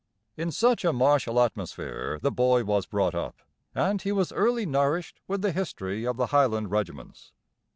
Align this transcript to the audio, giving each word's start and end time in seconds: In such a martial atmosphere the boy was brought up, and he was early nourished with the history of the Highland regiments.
In 0.35 0.49
such 0.49 0.83
a 0.83 0.91
martial 0.91 1.39
atmosphere 1.39 2.17
the 2.23 2.31
boy 2.31 2.63
was 2.63 2.87
brought 2.87 3.13
up, 3.13 3.35
and 3.75 4.01
he 4.01 4.11
was 4.11 4.31
early 4.31 4.65
nourished 4.65 5.21
with 5.27 5.43
the 5.43 5.51
history 5.51 6.07
of 6.07 6.17
the 6.17 6.25
Highland 6.33 6.71
regiments. 6.71 7.33